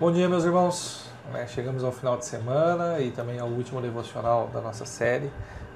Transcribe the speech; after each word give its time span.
Bom 0.00 0.10
dia, 0.10 0.28
meus 0.28 0.44
irmãos. 0.44 1.08
Né, 1.32 1.46
chegamos 1.46 1.84
ao 1.84 1.92
final 1.92 2.16
de 2.16 2.26
semana 2.26 2.98
e 2.98 3.12
também 3.12 3.38
ao 3.38 3.46
último 3.46 3.80
devocional 3.80 4.48
da 4.48 4.60
nossa 4.60 4.84
série, 4.84 5.30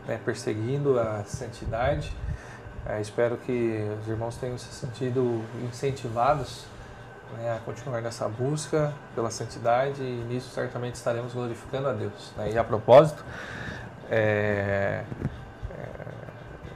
né, 0.08 0.18
Perseguindo 0.24 0.98
a 0.98 1.22
Santidade. 1.22 2.12
É, 2.84 3.00
espero 3.00 3.36
que 3.36 3.88
os 4.02 4.08
irmãos 4.08 4.36
tenham 4.36 4.58
se 4.58 4.72
sentido 4.72 5.44
incentivados 5.62 6.64
né, 7.36 7.54
a 7.54 7.60
continuar 7.60 8.00
nessa 8.00 8.28
busca 8.28 8.92
pela 9.14 9.30
santidade 9.30 10.02
e 10.02 10.24
nisso 10.28 10.50
certamente 10.50 10.96
estaremos 10.96 11.32
glorificando 11.32 11.88
a 11.88 11.92
Deus. 11.92 12.32
Né? 12.36 12.50
E 12.54 12.58
a 12.58 12.64
propósito, 12.64 13.24
é, 14.10 15.04
é, 15.78 15.86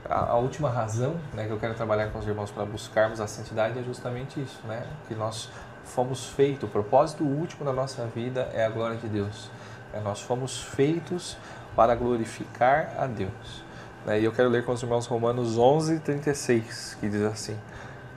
a, 0.09 0.37
última 0.37 0.69
razão 0.69 1.17
né, 1.33 1.45
que 1.45 1.51
eu 1.51 1.59
quero 1.59 1.73
trabalhar 1.73 2.07
com 2.09 2.19
os 2.19 2.25
irmãos 2.25 2.51
para 2.51 2.63
buscarmos 2.63 3.19
a 3.19 3.27
santidade 3.27 3.77
é 3.77 3.83
justamente 3.83 4.41
isso, 4.41 4.65
né? 4.65 4.87
que 5.09 5.13
nós 5.13 5.49
fomos 5.83 6.27
feitos, 6.29 6.69
o 6.69 6.71
propósito 6.71 7.23
último 7.23 7.65
da 7.65 7.73
nossa 7.73 8.05
vida 8.07 8.49
é 8.53 8.65
a 8.65 8.69
glória 8.69 8.97
de 8.97 9.07
Deus. 9.07 9.49
É, 9.93 9.99
nós 9.99 10.21
fomos 10.21 10.61
feitos 10.61 11.37
para 11.75 11.95
glorificar 11.95 12.93
a 12.97 13.05
Deus. 13.05 13.63
Né? 14.05 14.21
E 14.21 14.23
eu 14.23 14.31
quero 14.31 14.49
ler 14.49 14.65
com 14.65 14.71
os 14.71 14.81
irmãos 14.81 15.05
Romanos 15.05 15.57
11, 15.57 15.99
36, 15.99 16.97
que 16.99 17.09
diz 17.09 17.21
assim: 17.21 17.57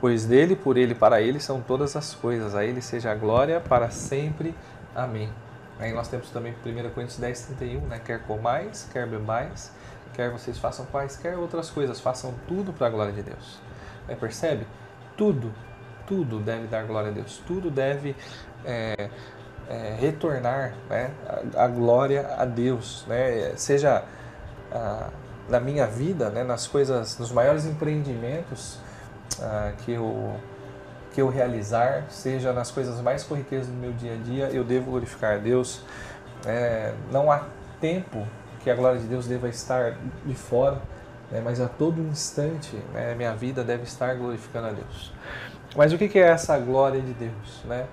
Pois 0.00 0.24
dele, 0.24 0.56
por 0.56 0.76
ele, 0.76 0.94
para 0.94 1.20
ele 1.20 1.40
são 1.40 1.60
todas 1.60 1.96
as 1.96 2.14
coisas, 2.14 2.54
a 2.54 2.64
ele 2.64 2.80
seja 2.80 3.12
a 3.12 3.14
glória 3.14 3.60
para 3.60 3.90
sempre. 3.90 4.54
Amém. 4.94 5.30
Aí 5.78 5.92
nós 5.92 6.08
temos 6.08 6.30
também 6.30 6.54
1 6.64 6.90
Coríntios 6.90 7.18
10, 7.18 7.40
31, 7.58 7.80
né? 7.82 8.00
quer 8.02 8.22
comais, 8.22 8.88
quer 8.90 9.06
bebais, 9.06 9.70
quer 10.14 10.30
vocês 10.30 10.58
façam 10.58 10.86
quaisquer 10.86 11.36
outras 11.36 11.70
coisas, 11.70 12.00
façam 12.00 12.34
tudo 12.48 12.72
para 12.72 12.86
a 12.86 12.90
glória 12.90 13.12
de 13.12 13.22
Deus. 13.22 13.58
Percebe? 14.18 14.66
Tudo 15.16 15.52
tudo 16.06 16.38
deve 16.38 16.66
dar 16.66 16.84
glória 16.84 17.10
a 17.10 17.12
Deus, 17.12 17.42
tudo 17.46 17.70
deve 17.70 18.14
é, 18.64 19.08
é, 19.68 19.96
retornar 19.98 20.74
né, 20.88 21.10
a, 21.54 21.64
a, 21.64 21.68
glória 21.68 22.34
a 22.36 22.44
Deus, 22.44 23.04
né, 23.08 23.52
seja 23.56 24.04
a, 24.72 25.08
na 25.48 25.60
minha 25.60 25.86
vida, 25.86 26.30
né, 26.30 26.42
nas 26.42 26.66
coisas, 26.66 27.18
nos 27.18 27.32
maiores 27.32 27.66
empreendimentos 27.66 28.78
a, 29.40 29.72
que 29.84 29.92
eu 29.92 30.36
que 31.12 31.22
eu 31.22 31.30
realizar, 31.30 32.04
seja 32.10 32.52
nas 32.52 32.70
coisas 32.70 33.00
mais 33.00 33.24
corriqueiras 33.24 33.66
do 33.68 33.72
meu 33.72 33.90
dia 33.90 34.12
a 34.12 34.16
dia, 34.16 34.50
eu 34.50 34.62
devo 34.62 34.90
glorificar 34.90 35.36
a 35.36 35.38
Deus. 35.38 35.80
É, 36.44 36.92
não 37.10 37.32
há 37.32 37.46
tempo 37.80 38.22
que 38.62 38.68
a 38.68 38.74
glória 38.74 39.00
de 39.00 39.06
Deus 39.06 39.26
deva 39.26 39.48
estar 39.48 39.96
de 40.26 40.34
fora, 40.34 40.78
né, 41.30 41.40
mas 41.42 41.58
a 41.58 41.68
todo 41.68 42.02
instante 42.02 42.76
né, 42.92 43.14
minha 43.14 43.34
vida 43.34 43.64
deve 43.64 43.84
estar 43.84 44.14
glorificando 44.14 44.66
a 44.66 44.72
Deus. 44.72 45.10
Mas 45.76 45.92
o 45.92 45.98
que 45.98 46.18
é 46.18 46.22
essa 46.22 46.58
glória 46.58 47.00
de 47.00 47.12
Deus? 47.12 47.62
Né? 47.64 47.86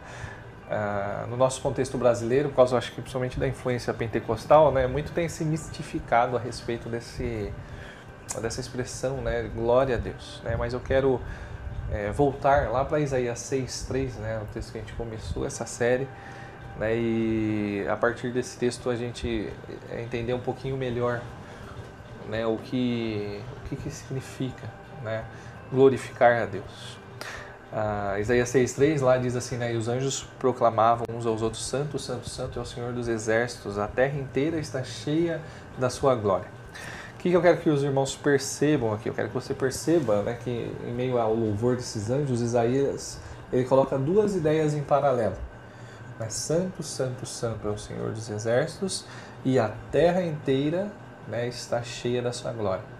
Ah, 0.70 1.26
no 1.30 1.36
nosso 1.36 1.62
contexto 1.62 1.98
brasileiro, 1.98 2.50
por 2.50 2.56
causa, 2.56 2.78
acho 2.78 2.92
que 2.92 3.02
principalmente 3.02 3.40
da 3.40 3.48
influência 3.48 3.94
pentecostal, 3.94 4.72
né, 4.72 4.88
muito 4.88 5.12
tem 5.12 5.28
se 5.28 5.44
mistificado 5.44 6.38
a 6.38 6.40
respeito 6.40 6.88
desse, 6.90 7.53
dessa 8.42 8.62
expressão, 8.62 9.17
né, 9.17 9.50
glória 9.53 9.95
a 9.95 10.00
Deus. 10.00 10.42
Né? 10.44 10.56
Mas 10.58 10.73
eu 10.73 10.80
quero 10.80 11.22
é, 11.92 12.09
voltar 12.12 12.72
lá 12.72 12.86
para 12.86 13.00
Isaías 13.02 13.40
6,3, 13.40 14.16
né, 14.16 14.40
o 14.42 14.45
texto 14.53 14.72
que 14.72 14.78
a 14.78 14.81
gente 14.81 14.94
começou 14.94 15.45
essa 15.45 15.66
série, 15.66 16.08
né, 16.80 16.95
e 16.95 17.86
a 17.88 17.95
partir 17.97 18.31
desse 18.31 18.58
texto 18.58 18.90
a 18.90 18.95
gente 18.95 19.52
é, 19.92 20.02
entender 20.02 20.34
um 20.34 20.40
pouquinho 20.40 20.78
melhor 20.78 21.22
né, 22.30 22.47
o, 22.47 22.58
que, 22.58 23.42
o 23.58 23.70
que, 23.70 23.75
que 23.75 23.92
significa 23.92 24.68
né, 25.03 25.23
glorificar 25.72 26.42
a 26.42 26.45
Deus. 26.45 27.03
Ah, 27.76 28.20
Isaías 28.20 28.54
6,3 28.54 29.02
lá 29.02 29.18
diz 29.18 29.36
assim, 29.36 29.58
né, 29.58 29.74
e 29.74 29.78
os 29.78 29.88
anjos 29.88 30.28
proclamavam 30.38 31.08
uns 31.09 31.25
aos 31.25 31.42
outros, 31.42 31.66
santo, 31.66 31.97
santo, 31.97 32.30
santo 32.30 32.59
é 32.59 32.62
o 32.62 32.66
Senhor 32.66 32.94
dos 32.94 33.08
exércitos, 33.08 33.80
a 33.80 33.88
terra 33.88 34.16
inteira 34.16 34.59
está 34.59 34.84
cheia 34.84 35.42
da 35.80 35.90
sua 35.90 36.14
glória. 36.14 36.46
O 37.16 37.18
que, 37.18 37.31
que 37.31 37.36
eu 37.36 37.42
quero 37.42 37.58
que 37.58 37.72
os 37.72 37.81
irmãos 37.81 38.16
percebam 38.16 38.94
aqui? 38.94 39.09
Eu 39.09 39.14
quero 39.16 39.30
que 39.30 39.34
você 39.34 39.56
perceba 39.56 40.22
né, 40.22 40.38
que 40.44 40.72
em 40.86 40.94
meio 40.94 41.18
ao 41.18 41.34
louvor 41.34 41.75
desses 41.75 42.12
anjos, 42.12 42.42
Isaías 42.42 43.18
ele 43.52 43.64
coloca 43.64 43.97
duas 43.97 44.36
ideias 44.36 44.76
em 44.76 44.84
paralelo. 44.84 45.36
Mas 46.20 46.34
santo, 46.34 46.84
santo, 46.84 47.26
santo 47.26 47.68
é 47.68 47.72
o 47.72 47.78
Senhor 47.78 48.12
dos 48.12 48.30
exércitos 48.30 49.03
e 49.44 49.58
a 49.58 49.72
terra 49.92 50.22
inteira 50.22 50.92
né, 51.28 51.47
está 51.47 51.81
cheia 51.81 52.22
da 52.22 52.31
sua 52.31 52.52
glória. 52.52 52.93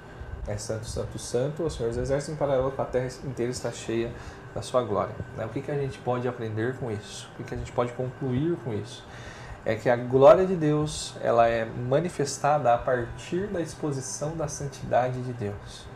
É 0.46 0.58
santo, 0.58 0.86
santo, 0.86 1.18
santo, 1.18 1.64
o 1.64 1.70
Senhor 1.70 1.90
dos 1.90 1.98
exércitos, 1.98 2.36
em 2.36 2.38
paralelo 2.38 2.72
com 2.72 2.82
a 2.82 2.86
terra 2.86 3.08
inteira 3.24 3.50
está 3.52 3.72
cheia 3.72 4.12
da 4.54 4.62
sua 4.62 4.84
glória. 4.84 5.16
Né? 5.38 5.46
O 5.46 5.50
que, 5.50 5.62
que 5.62 5.72
a 5.72 5.78
gente 5.78 5.98
pode 6.00 6.28
aprender 6.28 6.76
com 6.78 6.92
isso? 6.92 7.30
O 7.34 7.38
que, 7.38 7.44
que 7.44 7.56
a 7.56 7.58
gente 7.58 7.72
pode 7.72 7.94
concluir 7.94 8.58
com 8.64 8.74
isso? 8.74 9.06
É 9.66 9.76
que 9.76 9.90
a 9.90 9.96
glória 9.96 10.46
de 10.46 10.56
Deus 10.56 11.16
ela 11.22 11.48
é 11.48 11.64
manifestada 11.64 12.74
a 12.74 12.78
partir 12.78 13.48
da 13.48 13.62
exposição 13.62 14.36
da 14.36 14.50
santidade 14.50 15.22
de 15.22 15.32
Deus. 15.32 15.88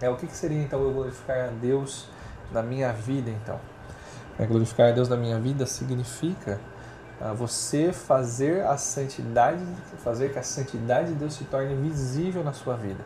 É, 0.00 0.08
o 0.08 0.16
que, 0.16 0.26
que 0.26 0.36
seria 0.36 0.62
então 0.62 0.82
eu 0.82 0.90
glorificar 0.90 1.48
a 1.48 1.48
Deus 1.48 2.08
na 2.50 2.62
minha 2.62 2.92
vida 2.92 3.30
então? 3.30 3.60
É, 4.38 4.46
glorificar 4.46 4.88
a 4.88 4.92
Deus 4.92 5.08
na 5.10 5.16
minha 5.16 5.38
vida 5.38 5.66
significa 5.66 6.58
ah, 7.20 7.32
você 7.32 7.92
fazer 7.92 8.64
a 8.64 8.76
santidade, 8.76 9.62
fazer 9.98 10.32
que 10.32 10.38
a 10.38 10.42
santidade 10.42 11.08
de 11.08 11.14
Deus 11.14 11.34
se 11.34 11.44
torne 11.44 11.74
visível 11.74 12.42
na 12.42 12.52
sua 12.52 12.74
vida. 12.74 13.04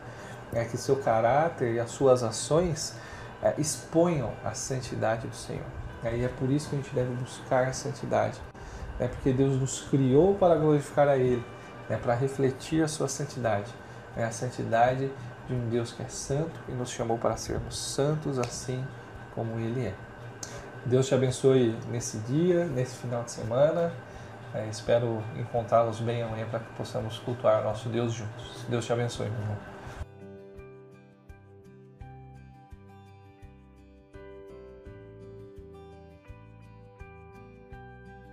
É 0.53 0.65
que 0.65 0.77
seu 0.77 0.97
caráter 0.97 1.75
e 1.75 1.81
as 1.81 1.91
suas 1.91 2.23
ações 2.23 2.95
é, 3.43 3.55
exponham 3.59 4.33
a 4.45 4.53
santidade 4.53 5.27
do 5.27 5.35
Senhor. 5.35 5.67
E 6.05 6.25
é 6.25 6.29
por 6.29 6.51
isso 6.51 6.69
que 6.69 6.77
a 6.77 6.79
gente 6.79 6.95
deve 6.95 7.13
buscar 7.15 7.67
a 7.67 7.73
santidade. 7.73 8.41
É 8.99 9.09
porque 9.09 9.33
Deus 9.33 9.61
nos 9.61 9.81
criou 9.83 10.35
para 10.35 10.55
glorificar 10.55 11.09
a 11.09 11.17
Ele, 11.17 11.45
né, 11.89 11.97
para 11.97 12.15
refletir 12.15 12.83
a 12.83 12.89
sua 12.89 13.09
santidade. 13.09 13.73
É 14.17 14.25
a 14.25 14.31
santidade 14.31 15.11
de 15.49 15.55
um 15.55 15.69
Deus 15.69 15.93
que 15.93 16.03
é 16.03 16.09
santo 16.09 16.59
e 16.69 16.73
nos 16.73 16.91
chamou 16.91 17.19
para 17.19 17.37
sermos 17.37 17.77
santos 17.77 18.39
assim 18.39 18.85
como 19.35 19.59
Ele 19.59 19.87
é. 19.87 19.95
Deus 20.85 21.07
te 21.07 21.15
abençoe 21.15 21.77
nesse 21.91 22.19
dia, 22.19 22.65
nesse 22.67 22.97
final 22.97 23.25
de 23.25 23.33
semana. 23.33 23.93
É, 24.55 24.67
espero 24.69 25.23
encontrá-los 25.37 26.01
bem 26.01 26.23
amanhã 26.23 26.47
para 26.49 26.61
que 26.61 26.73
possamos 26.75 27.19
cultuar 27.19 27.63
nosso 27.65 27.89
Deus 27.89 28.13
juntos. 28.13 28.65
Deus 28.69 28.87
te 28.87 28.93
abençoe, 28.93 29.29
meu 29.29 29.41
irmão. 29.41 29.76